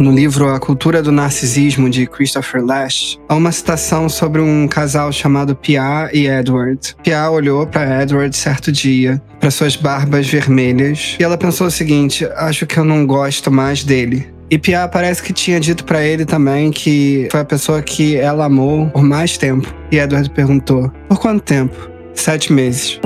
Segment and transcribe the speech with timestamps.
[0.00, 5.12] No livro A Cultura do Narcisismo, de Christopher Lash, há uma citação sobre um casal
[5.12, 6.96] chamado Pia e Edward.
[7.02, 12.26] Pia olhou para Edward certo dia, para suas barbas vermelhas, e ela pensou o seguinte:
[12.34, 14.26] acho que eu não gosto mais dele.
[14.50, 18.46] E Pia parece que tinha dito para ele também que foi a pessoa que ela
[18.46, 19.70] amou por mais tempo.
[19.92, 21.76] E Edward perguntou: por quanto tempo?
[22.14, 22.98] Sete meses.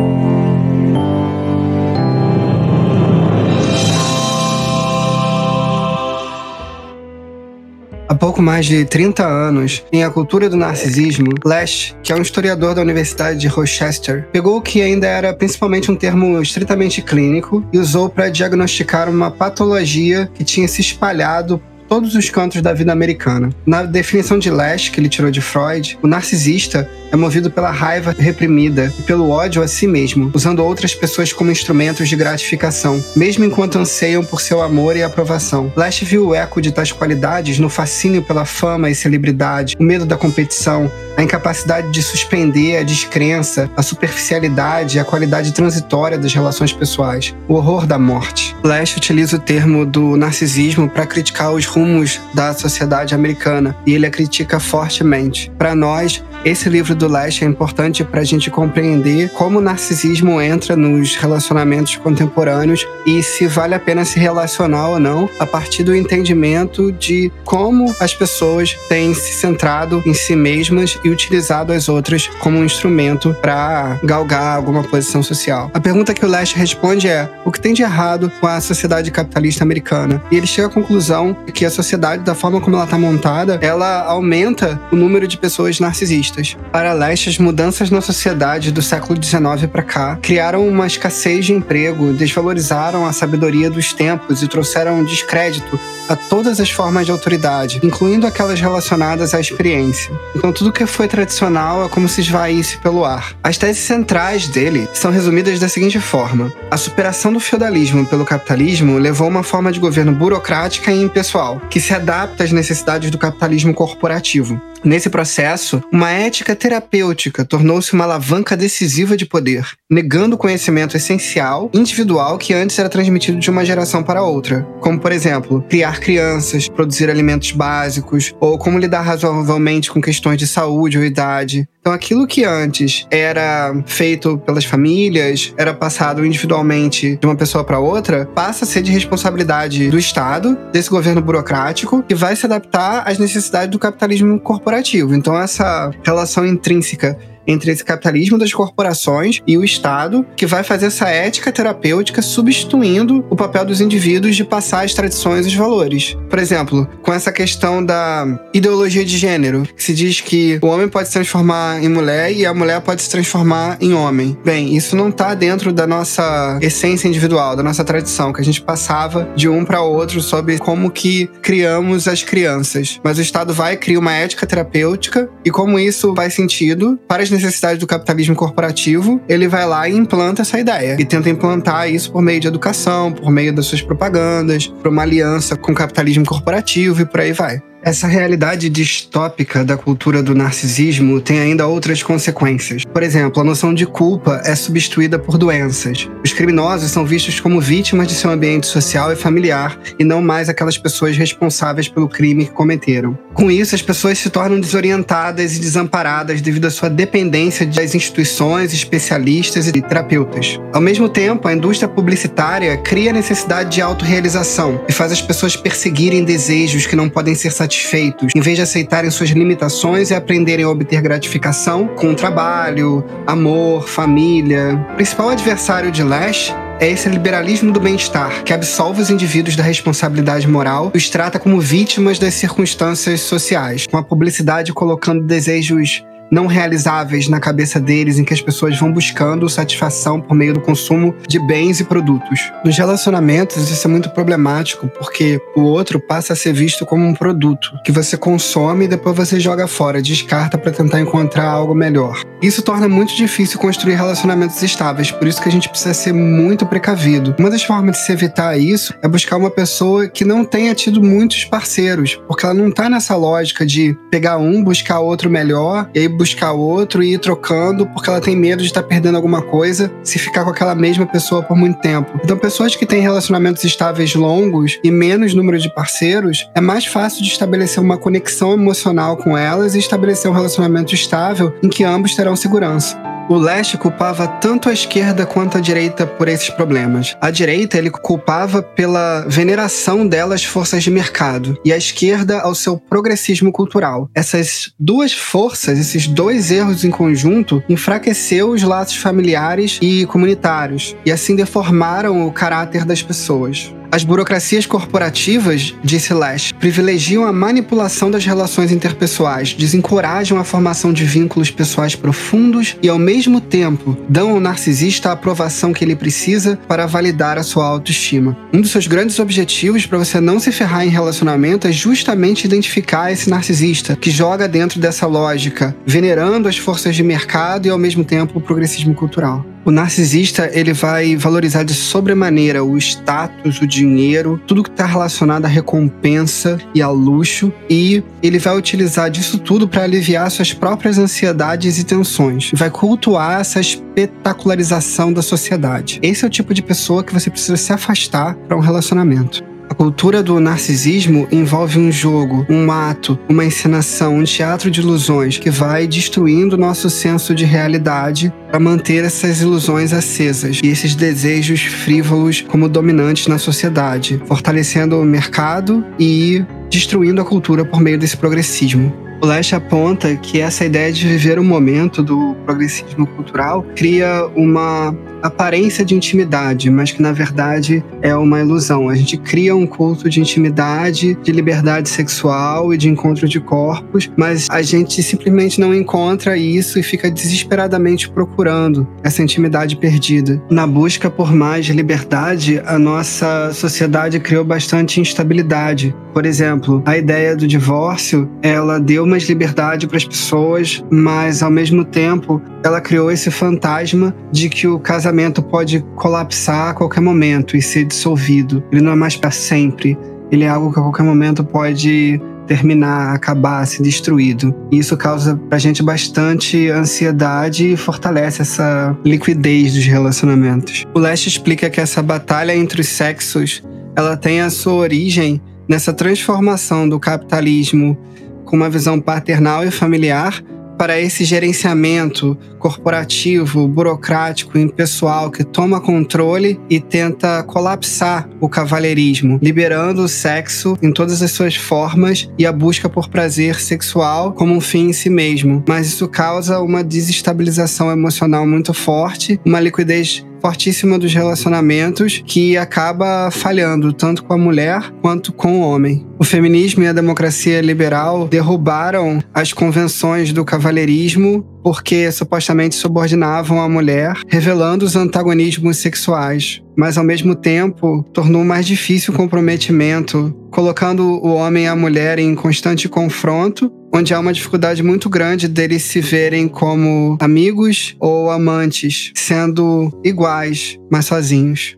[8.14, 12.22] Há pouco mais de 30 anos, em A Cultura do Narcisismo, Lash, que é um
[12.22, 17.66] historiador da Universidade de Rochester, pegou o que ainda era principalmente um termo estritamente clínico
[17.72, 22.92] e usou para diagnosticar uma patologia que tinha se espalhado todos os cantos da vida
[22.92, 23.50] americana.
[23.66, 28.14] Na definição de Lash, que ele tirou de Freud, o narcisista é movido pela raiva
[28.18, 33.44] reprimida e pelo ódio a si mesmo, usando outras pessoas como instrumentos de gratificação, mesmo
[33.44, 35.72] enquanto anseiam por seu amor e aprovação.
[35.76, 40.04] Lash viu o eco de tais qualidades no fascínio pela fama e celebridade, o medo
[40.04, 46.32] da competição, a incapacidade de suspender a descrença, a superficialidade e a qualidade transitória das
[46.32, 48.54] relações pessoais, o horror da morte.
[48.62, 54.06] Lash utiliza o termo do narcisismo para criticar os rumos da sociedade americana e ele
[54.06, 55.50] a critica fortemente.
[55.58, 60.40] Para nós, esse livro do Lash é importante para a gente compreender como o narcisismo
[60.42, 65.82] entra nos relacionamentos contemporâneos e se vale a pena se relacionar ou não a partir
[65.82, 71.88] do entendimento de como as pessoas têm se centrado em si mesmas e utilizado as
[71.88, 75.70] outras como um instrumento para galgar alguma posição social.
[75.72, 79.10] A pergunta que o Lash responde é: o que tem de errado com a sociedade
[79.10, 80.22] capitalista americana?
[80.30, 84.02] E ele chega à conclusão que a sociedade, da forma como ela está montada, ela
[84.02, 86.56] aumenta o número de pessoas narcisistas feministas.
[86.72, 91.52] Para Leste, as mudanças na sociedade do século XIX para cá criaram uma escassez de
[91.52, 97.80] emprego, desvalorizaram a sabedoria dos tempos e trouxeram descrédito a todas as formas de autoridade,
[97.82, 100.12] incluindo aquelas relacionadas à experiência.
[100.36, 103.34] Então, tudo que foi tradicional é como se esvaísse pelo ar.
[103.42, 108.98] As teses centrais dele são resumidas da seguinte forma: a superação do feudalismo pelo capitalismo
[108.98, 113.16] levou a uma forma de governo burocrática e impessoal, que se adapta às necessidades do
[113.16, 114.60] capitalismo corporativo.
[114.84, 121.70] Nesse processo, uma ética terapêutica tornou-se uma alavanca decisiva de poder, negando o conhecimento essencial,
[121.72, 126.68] individual, que antes era transmitido de uma geração para outra, como, por exemplo, criar crianças,
[126.68, 131.66] produzir alimentos básicos, ou como lidar razoavelmente com questões de saúde ou idade.
[131.84, 137.78] Então, aquilo que antes era feito pelas famílias, era passado individualmente de uma pessoa para
[137.78, 143.06] outra, passa a ser de responsabilidade do Estado, desse governo burocrático, que vai se adaptar
[143.06, 145.14] às necessidades do capitalismo corporativo.
[145.14, 150.86] Então, essa relação intrínseca entre esse capitalismo das corporações e o Estado, que vai fazer
[150.86, 156.16] essa ética terapêutica substituindo o papel dos indivíduos de passar as tradições e os valores.
[156.28, 160.88] Por exemplo, com essa questão da ideologia de gênero, que se diz que o homem
[160.88, 164.36] pode se transformar em mulher e a mulher pode se transformar em homem.
[164.44, 168.60] Bem, isso não está dentro da nossa essência individual, da nossa tradição, que a gente
[168.60, 173.00] passava de um para outro sobre como que criamos as crianças.
[173.02, 177.30] Mas o Estado vai criar uma ética terapêutica e como isso faz sentido para as
[177.34, 180.96] necessidades do capitalismo corporativo, ele vai lá e implanta essa ideia.
[180.98, 185.02] E tenta implantar isso por meio de educação, por meio das suas propagandas, por uma
[185.02, 187.60] aliança com o capitalismo corporativo e por aí vai.
[187.84, 192.82] Essa realidade distópica da cultura do narcisismo tem ainda outras consequências.
[192.82, 196.08] Por exemplo, a noção de culpa é substituída por doenças.
[196.24, 200.48] Os criminosos são vistos como vítimas de seu ambiente social e familiar e não mais
[200.48, 203.18] aquelas pessoas responsáveis pelo crime que cometeram.
[203.34, 208.72] Com isso, as pessoas se tornam desorientadas e desamparadas devido à sua dependência das instituições,
[208.72, 210.58] especialistas e terapeutas.
[210.72, 215.54] Ao mesmo tempo, a indústria publicitária cria a necessidade de autorrealização e faz as pessoas
[215.54, 220.14] perseguirem desejos que não podem ser satisfeitos satisfeitos, em vez de aceitarem suas limitações e
[220.14, 224.74] aprenderem a obter gratificação com trabalho, amor, família.
[224.92, 229.62] O principal adversário de Lash é esse liberalismo do bem-estar, que absolve os indivíduos da
[229.62, 236.04] responsabilidade moral e os trata como vítimas das circunstâncias sociais, com a publicidade colocando desejos
[236.30, 240.60] não realizáveis na cabeça deles, em que as pessoas vão buscando satisfação por meio do
[240.60, 242.52] consumo de bens e produtos.
[242.64, 247.14] Nos relacionamentos, isso é muito problemático, porque o outro passa a ser visto como um
[247.14, 252.20] produto que você consome e depois você joga fora, descarta para tentar encontrar algo melhor.
[252.44, 256.66] Isso torna muito difícil construir relacionamentos estáveis, por isso que a gente precisa ser muito
[256.66, 257.34] precavido.
[257.38, 261.02] Uma das formas de se evitar isso é buscar uma pessoa que não tenha tido
[261.02, 266.00] muitos parceiros, porque ela não tá nessa lógica de pegar um, buscar outro melhor e
[266.00, 269.40] aí buscar outro e ir trocando porque ela tem medo de estar tá perdendo alguma
[269.40, 272.20] coisa se ficar com aquela mesma pessoa por muito tempo.
[272.22, 277.22] Então, pessoas que têm relacionamentos estáveis longos e menos número de parceiros, é mais fácil
[277.22, 282.14] de estabelecer uma conexão emocional com elas e estabelecer um relacionamento estável em que ambos
[282.14, 282.96] terão segurança.
[283.26, 287.16] O leste culpava tanto a esquerda quanto a direita por esses problemas.
[287.22, 292.76] A direita ele culpava pela veneração delas forças de mercado e a esquerda ao seu
[292.76, 294.10] progressismo cultural.
[294.14, 301.10] Essas duas forças, esses dois erros em conjunto, enfraqueceu os laços familiares e comunitários e
[301.10, 303.74] assim deformaram o caráter das pessoas.
[303.94, 311.04] As burocracias corporativas, disse Lash, privilegiam a manipulação das relações interpessoais, desencorajam a formação de
[311.04, 316.58] vínculos pessoais profundos e, ao mesmo tempo, dão ao narcisista a aprovação que ele precisa
[316.66, 318.36] para validar a sua autoestima.
[318.52, 323.12] Um dos seus grandes objetivos para você não se ferrar em relacionamento é justamente identificar
[323.12, 328.04] esse narcisista que joga dentro dessa lógica, venerando as forças de mercado e, ao mesmo
[328.04, 329.53] tempo, o progressismo cultural.
[329.64, 335.46] O narcisista ele vai valorizar de sobremaneira o status, o dinheiro, tudo que está relacionado
[335.46, 340.98] à recompensa e ao luxo, e ele vai utilizar disso tudo para aliviar suas próprias
[340.98, 342.50] ansiedades e tensões.
[342.52, 345.98] Vai cultuar essa espetacularização da sociedade.
[346.02, 349.53] Esse é o tipo de pessoa que você precisa se afastar para um relacionamento.
[349.74, 355.36] A cultura do narcisismo envolve um jogo, um ato, uma encenação, um teatro de ilusões
[355.36, 361.62] que vai destruindo nosso senso de realidade para manter essas ilusões acesas e esses desejos
[361.62, 368.16] frívolos como dominantes na sociedade, fortalecendo o mercado e destruindo a cultura por meio desse
[368.16, 368.92] progressismo.
[369.22, 374.94] O Lash aponta que essa ideia de viver o momento do progressismo cultural cria uma
[375.24, 378.90] aparência de intimidade, mas que na verdade é uma ilusão.
[378.90, 384.10] A gente cria um culto de intimidade, de liberdade sexual e de encontro de corpos,
[384.18, 390.42] mas a gente simplesmente não encontra isso e fica desesperadamente procurando essa intimidade perdida.
[390.50, 395.94] Na busca por mais liberdade, a nossa sociedade criou bastante instabilidade.
[396.12, 401.50] Por exemplo, a ideia do divórcio, ela deu mais liberdade para as pessoas, mas ao
[401.50, 407.56] mesmo tempo ela criou esse fantasma de que o casamento pode colapsar a qualquer momento
[407.56, 408.62] e ser dissolvido.
[408.70, 409.98] Ele não é mais para sempre.
[410.30, 414.54] Ele é algo que a qualquer momento pode terminar, acabar, ser destruído.
[414.70, 420.84] E isso causa pra gente bastante ansiedade e fortalece essa liquidez dos relacionamentos.
[420.94, 423.62] O Leste explica que essa batalha entre os sexos,
[423.96, 427.96] ela tem a sua origem nessa transformação do capitalismo
[428.44, 430.42] com uma visão paternal e familiar
[430.76, 440.02] para esse gerenciamento corporativo, burocrático, impessoal que toma controle e tenta colapsar o cavalheirismo, liberando
[440.02, 444.60] o sexo em todas as suas formas e a busca por prazer sexual como um
[444.60, 445.62] fim em si mesmo.
[445.68, 453.30] Mas isso causa uma desestabilização emocional muito forte, uma liquidez fortíssima dos relacionamentos que acaba
[453.30, 456.06] falhando tanto com a mulher quanto com o homem.
[456.18, 463.68] O feminismo e a democracia liberal derrubaram as convenções do cavalheirismo porque supostamente subordinavam a
[463.70, 466.60] mulher, revelando os antagonismos sexuais.
[466.76, 472.18] Mas ao mesmo tempo tornou mais difícil o comprometimento, colocando o homem e a mulher
[472.18, 478.28] em constante confronto onde há uma dificuldade muito grande deles se verem como amigos ou
[478.28, 481.76] amantes, sendo iguais, mas sozinhos.